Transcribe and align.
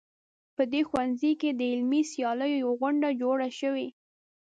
په 0.55 0.63
دې 0.71 0.81
ښوونځي 0.87 1.31
کې 1.41 1.49
د 1.53 1.61
علمي 1.71 2.01
سیالیو 2.11 2.61
یوه 2.63 2.73
غونډه 2.81 3.09
جوړه 3.21 3.47
شوې 3.59 3.87